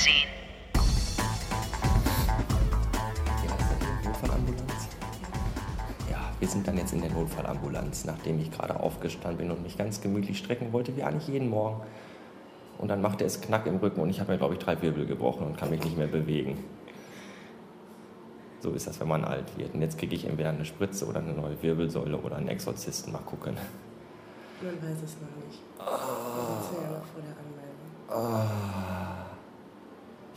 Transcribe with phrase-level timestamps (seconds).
[0.00, 0.28] gesehen.
[4.04, 4.88] Notfallambulanz?
[6.38, 10.00] Wir sind dann jetzt in der Notfallambulanz, nachdem ich gerade aufgestanden bin und mich ganz
[10.00, 11.82] gemütlich strecken wollte, wie eigentlich jeden Morgen.
[12.78, 15.04] Und dann machte es Knack im Rücken und ich habe mir, glaube ich, drei Wirbel
[15.04, 16.64] gebrochen und kann mich nicht mehr bewegen.
[18.60, 19.74] So ist das, wenn man alt wird.
[19.74, 23.12] Und jetzt kriege ich entweder eine Spritze oder eine neue Wirbelsäule oder einen Exorzisten.
[23.12, 23.54] Mal gucken.
[24.62, 25.60] Man weiß es noch nicht.
[25.78, 25.84] Ah.
[25.84, 26.56] Oh.
[26.56, 27.90] Das ist ja noch vor der Anmeldung.
[28.08, 29.19] Oh.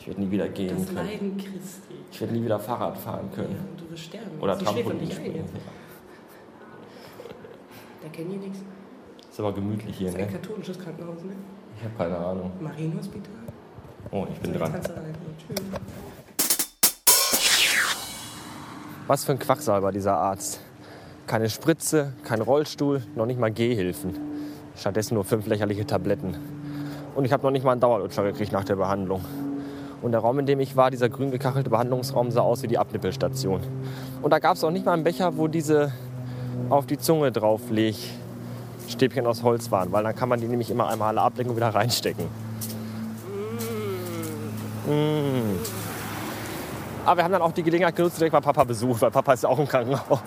[0.03, 0.97] Ich werde nie wieder gehen Das können.
[1.07, 1.93] Leiden Christi.
[2.11, 3.55] Ich werde nie wieder Fahrrad fahren Ja, können.
[3.71, 4.37] und du wirst sterben.
[4.41, 5.45] Oder Sie Trampolin ein springen.
[8.01, 8.59] Da kennen die nichts.
[9.31, 10.39] Ist aber gemütlich hier, Das ist ein ne?
[10.39, 11.31] katholisches Krankenhaus, ne?
[11.77, 12.51] Ich habe keine Ahnung.
[12.59, 13.31] Marienhospital.
[14.11, 14.73] Oh, ich bin So, dran.
[14.73, 15.61] Tschüss.
[19.07, 20.59] Was für ein Quacksalber, dieser Arzt.
[21.27, 24.17] Keine Spritze, kein Rollstuhl, noch nicht mal Gehhilfen.
[24.75, 26.35] Stattdessen nur fünf lächerliche Tabletten.
[27.15, 29.21] Und ich habe noch nicht mal einen Dauerlutscher gekriegt nach der Behandlung.
[30.03, 32.77] Und der Raum, in dem ich war, dieser grün gekachelte Behandlungsraum, sah aus wie die
[32.77, 33.61] Abnippelstation.
[34.21, 35.93] Und da gab es auch nicht mal einen Becher, wo diese
[36.69, 37.95] auf die Zunge draufleg
[38.89, 41.55] Stäbchen aus Holz waren, weil dann kann man die nämlich immer einmal alle ablecken und
[41.55, 42.25] wieder reinstecken.
[44.87, 45.57] Mm.
[47.05, 49.43] Aber wir haben dann auch die Gelegenheit genutzt, direkt mal Papa besucht, weil Papa ist
[49.43, 50.19] ja auch im Krankenhaus.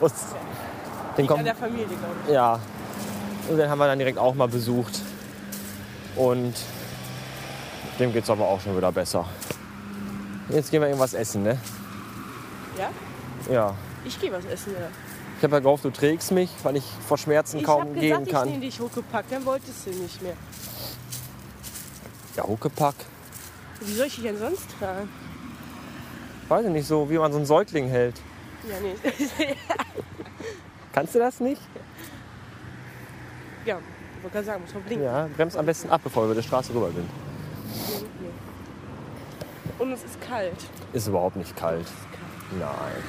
[1.19, 2.33] Den kommt, der Familie, glaube ich.
[2.33, 2.59] ja.
[3.51, 5.01] Und den haben wir dann direkt auch mal besucht.
[6.17, 6.55] Und
[7.99, 9.27] dem geht's aber auch schon wieder besser.
[10.49, 11.59] Jetzt gehen wir irgendwas essen, ne?
[12.79, 12.91] Ja?
[13.53, 13.75] Ja.
[14.05, 14.89] Ich gehe was essen, ja.
[15.39, 18.09] Ich habe ja gehofft, du trägst mich, weil ich vor Schmerzen Ich kaum habe gehen
[18.11, 18.49] gesagt, ich kann.
[18.49, 20.35] nehme dich hochgepackt, dann wolltest du nicht mehr.
[22.37, 22.95] Ja, Huckepack.
[23.81, 25.09] Wie soll ich dich denn sonst tragen?
[26.49, 28.21] Weiß ich nicht, so wie man so einen Säugling hält.
[28.69, 28.95] Ja, nee.
[30.93, 31.61] Kannst du das nicht?
[33.67, 35.05] ja, ich wollte gerade sagen, muss man blinken.
[35.05, 37.09] Ja, bremst am besten ab, bevor wir über die Straße rüber sind.
[39.78, 40.54] Und es ist kalt.
[40.92, 41.87] Ist überhaupt nicht kalt.
[41.87, 42.60] Kalt.
[42.60, 43.03] Nein.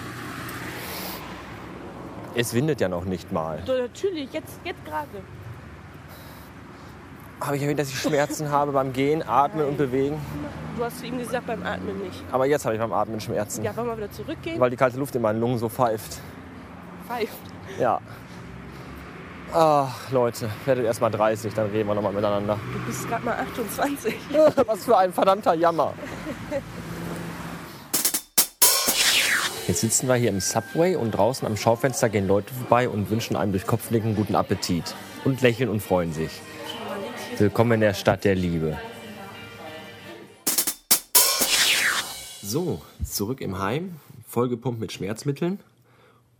[2.35, 3.61] Es windet ja noch nicht mal.
[3.66, 5.07] So, natürlich, jetzt, jetzt gerade.
[7.41, 10.19] Habe ich erwähnt, dass ich Schmerzen habe beim Gehen, Atmen und Bewegen?
[10.75, 12.23] Du hast zu ihm gesagt, beim Atmen nicht.
[12.31, 14.59] Aber jetzt habe ich beim Atmen Schmerzen, Ja, wollen wir wieder zurückgehen?
[14.59, 16.19] weil die kalte Luft in meinen Lungen so pfeift.
[17.07, 17.38] Pfeift.
[17.79, 17.99] Ja.
[19.53, 22.59] Ach, Leute, werdet erst mal 30, dann reden wir nochmal miteinander.
[22.74, 24.13] Du bist gerade mal 28.
[24.66, 25.94] Was für ein verdammter Jammer.
[29.68, 33.35] Jetzt sitzen wir hier im Subway und draußen am Schaufenster gehen Leute vorbei und wünschen
[33.35, 34.96] einem durch Kopfnicken guten Appetit.
[35.24, 36.31] Und lächeln und freuen sich.
[37.38, 38.78] Willkommen in der Stadt der Liebe.
[42.41, 43.96] So, zurück im Heim,
[44.28, 45.59] vollgepumpt mit Schmerzmitteln.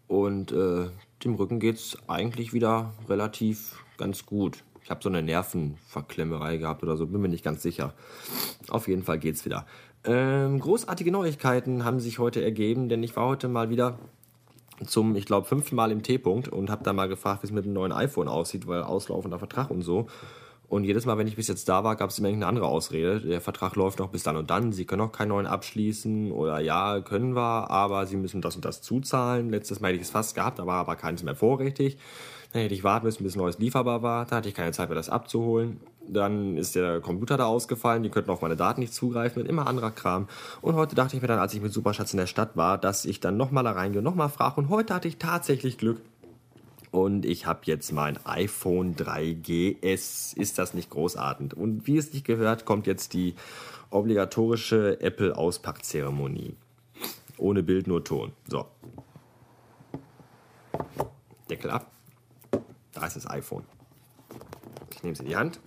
[0.08, 0.88] Und äh,
[1.24, 4.64] dem Rücken geht's eigentlich wieder relativ ganz gut.
[4.84, 7.94] Ich habe so eine Nervenverklemmerei gehabt oder so, bin mir nicht ganz sicher.
[8.70, 9.66] Auf jeden Fall geht's wieder.
[10.06, 13.98] Ähm, großartige Neuigkeiten haben sich heute ergeben, denn ich war heute mal wieder
[14.86, 17.66] zum, ich glaube, fünften Mal im T-Punkt und habe da mal gefragt, wie es mit
[17.66, 20.08] dem neuen iPhone aussieht, weil auslaufender Vertrag und so.
[20.70, 23.22] Und jedes Mal, wenn ich bis jetzt da war, gab es immer irgendeine andere Ausrede.
[23.22, 24.74] Der Vertrag läuft noch bis dann und dann.
[24.74, 28.66] Sie können noch keinen neuen abschließen oder ja, können wir, aber Sie müssen das und
[28.66, 29.50] das zuzahlen.
[29.50, 31.98] Letztes Mal hätte ich es fast gehabt, aber war keines mehr vorrätig.
[32.52, 34.26] Dann hätte ich warten müssen, bis ein neues lieferbar war.
[34.26, 35.80] Da hatte ich keine Zeit mehr, das abzuholen.
[36.06, 38.04] Dann ist der Computer da ausgefallen.
[38.04, 40.28] Die könnten auf meine Daten nicht zugreifen und immer anderer Kram.
[40.62, 43.06] Und heute dachte ich mir dann, als ich mit Superschatz in der Stadt war, dass
[43.06, 44.60] ich dann nochmal da reingehe und nochmal frage.
[44.60, 46.00] Und heute hatte ich tatsächlich Glück.
[46.92, 50.38] Und ich habe jetzt mein iPhone 3GS.
[50.38, 51.54] Ist das nicht großartig?
[51.54, 53.36] Und wie es nicht gehört, kommt jetzt die
[53.90, 56.56] obligatorische Apple-Auspackzeremonie.
[57.38, 58.34] Ohne Bild, nur Ton.
[58.48, 58.66] So.
[61.50, 61.92] Deckel ab.
[62.94, 63.64] Da ist das iPhone.
[64.92, 65.60] Ich nehme es in die Hand.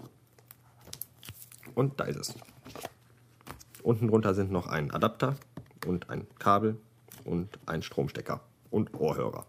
[1.74, 2.34] Und da ist es.
[3.82, 5.36] Unten drunter sind noch ein Adapter
[5.86, 6.76] und ein Kabel
[7.24, 9.46] und ein Stromstecker und Ohrhörer.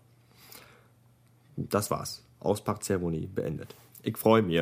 [1.69, 2.23] Das war's.
[2.39, 3.75] Auspackzeremonie beendet.
[4.03, 4.61] Ich freue mich.